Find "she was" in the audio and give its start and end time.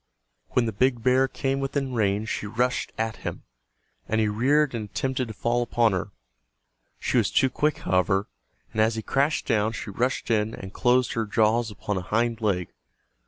6.99-7.29